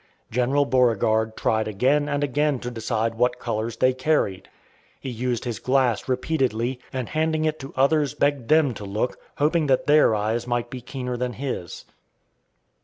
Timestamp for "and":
2.09-2.23, 6.91-7.09